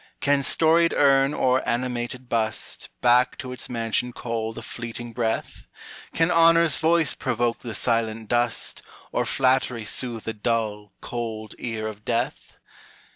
[0.19, 5.67] Can storied urn or animated bust: Back to its mansion call the fleeting breath?
[6.11, 12.03] Can honor's voice provoke the silent dust, Or flattery soothe the dull, cold ear of
[12.03, 12.57] death?